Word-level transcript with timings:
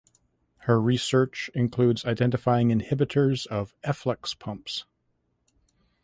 Her 0.61 0.81
research 0.81 1.51
includes 1.53 2.05
identifying 2.05 2.69
inhibitors 2.69 3.45
of 3.45 3.75
efflux 3.83 4.33
pumps. 4.33 4.85